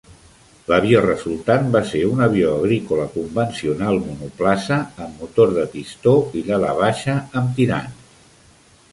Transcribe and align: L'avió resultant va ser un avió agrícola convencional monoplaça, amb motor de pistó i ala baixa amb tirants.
L'avió 0.69 1.01
resultant 1.01 1.67
va 1.73 1.81
ser 1.89 1.99
un 2.11 2.23
avió 2.27 2.53
agrícola 2.61 3.03
convencional 3.17 3.99
monoplaça, 4.05 4.79
amb 5.05 5.21
motor 5.25 5.53
de 5.59 5.65
pistó 5.75 6.15
i 6.39 6.43
ala 6.57 6.73
baixa 6.79 7.19
amb 7.43 7.53
tirants. 7.61 8.09